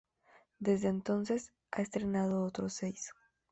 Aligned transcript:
Desde 0.57 0.87
entonces, 0.87 1.53
a 1.71 1.83
estrenado 1.83 2.43
otros 2.43 2.73
seis. 2.73 3.11